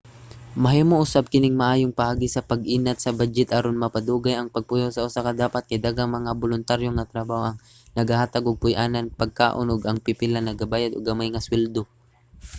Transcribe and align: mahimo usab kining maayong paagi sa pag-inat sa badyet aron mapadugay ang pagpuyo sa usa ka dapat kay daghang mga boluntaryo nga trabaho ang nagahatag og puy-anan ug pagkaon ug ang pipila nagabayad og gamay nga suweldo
mahimo 0.63 0.95
usab 1.05 1.23
kining 1.33 1.55
maayong 1.61 1.97
paagi 1.99 2.27
sa 2.31 2.45
pag-inat 2.49 2.97
sa 3.01 3.15
badyet 3.19 3.49
aron 3.53 3.81
mapadugay 3.83 4.35
ang 4.37 4.53
pagpuyo 4.55 4.87
sa 4.91 5.05
usa 5.07 5.25
ka 5.25 5.31
dapat 5.43 5.63
kay 5.69 5.79
daghang 5.85 6.11
mga 6.17 6.31
boluntaryo 6.41 6.89
nga 6.93 7.09
trabaho 7.11 7.41
ang 7.45 7.59
nagahatag 7.97 8.45
og 8.47 8.61
puy-anan 8.61 9.05
ug 9.09 9.19
pagkaon 9.21 9.67
ug 9.73 9.81
ang 9.85 9.97
pipila 10.05 10.39
nagabayad 10.41 10.91
og 10.93 11.05
gamay 11.09 11.29
nga 11.31 11.43
suweldo 11.45 11.81